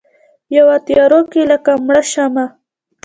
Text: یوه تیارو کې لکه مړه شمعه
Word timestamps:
یوه 0.55 0.75
تیارو 0.85 1.21
کې 1.31 1.41
لکه 1.51 1.71
مړه 1.85 2.01
شمعه 2.11 2.45